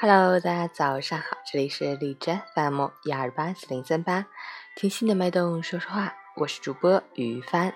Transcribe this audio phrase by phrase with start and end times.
[0.00, 4.26] Hello，大家早上好，这里是荔枝 FM 幺二八四零三八，
[4.74, 7.74] 听心的脉动说说话，我是主播于帆。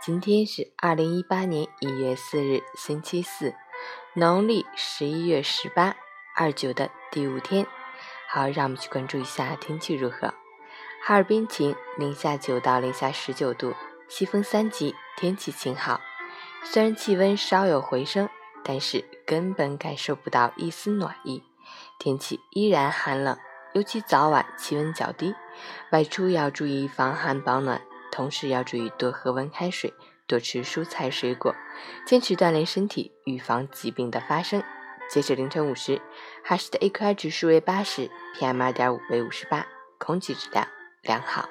[0.00, 3.54] 今天是二零一八年一月四日，星期四，
[4.14, 5.94] 农历十一月十八，
[6.34, 7.66] 二九的第五天。
[8.28, 10.32] 好，让我们去关注一下天气如何。
[11.04, 13.74] 哈尔滨晴，零下九到零下十九度，
[14.08, 16.00] 西风三级，天气晴好。
[16.64, 18.28] 虽然气温稍有回升，
[18.64, 21.42] 但是根本感受不到一丝暖意。
[21.98, 23.36] 天气依然寒冷，
[23.74, 25.34] 尤其早晚气温较低，
[25.92, 29.92] 外出要注意防寒保暖，同时要注意多喝温开水，
[30.26, 31.54] 多吃蔬菜水果，
[32.06, 34.62] 坚持锻炼身体，预防疾病的发生。
[35.10, 36.00] 截止凌晨五时，
[36.42, 39.66] 哈市的 AQI 指数为八十，PM 二点五为五十八，
[39.98, 40.66] 空气质量
[41.02, 41.46] 良好。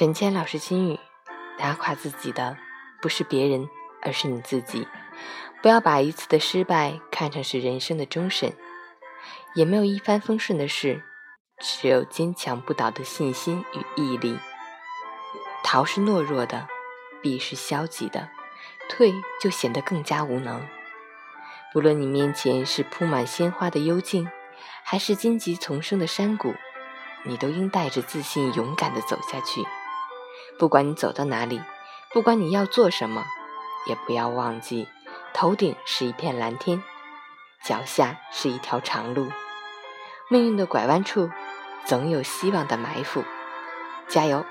[0.00, 0.98] 枕谦老师心语。
[1.58, 2.56] 打垮自己的
[3.02, 3.68] 不是别人，
[4.00, 4.88] 而是你自己。
[5.60, 8.56] 不要把一次的失败看成是人生的终审，
[9.54, 11.02] 也没有一帆风顺的事，
[11.58, 14.38] 只有坚强不倒的信心与毅力。
[15.62, 16.66] 逃是懦弱的，
[17.20, 18.30] 避是消极的，
[18.88, 20.66] 退就显得更加无能。
[21.74, 24.26] 不论你面前是铺满鲜花的幽静，
[24.82, 26.54] 还是荆棘丛生的山谷，
[27.24, 29.62] 你都应带着自信，勇敢地走下去。
[30.60, 31.62] 不管你走到哪里，
[32.12, 33.24] 不管你要做什么，
[33.86, 34.86] 也不要忘记，
[35.32, 36.82] 头顶是一片蓝天，
[37.64, 39.32] 脚下是一条长路。
[40.28, 41.30] 命运的拐弯处，
[41.86, 43.24] 总有希望的埋伏。
[44.06, 44.44] 加油！